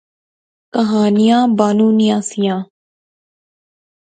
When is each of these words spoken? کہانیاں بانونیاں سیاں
کہانیاں 0.73 1.43
بانونیاں 1.57 2.19
سیاں 2.29 2.61